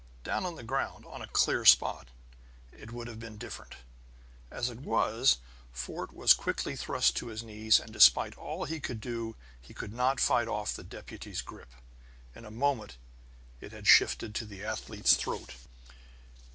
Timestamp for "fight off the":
10.19-10.83